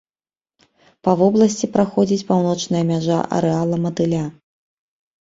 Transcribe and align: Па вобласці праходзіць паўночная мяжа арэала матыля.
Па 1.07 1.11
вобласці 1.19 1.71
праходзіць 1.77 2.27
паўночная 2.33 2.83
мяжа 2.91 3.23
арэала 3.41 3.83
матыля. 3.89 4.29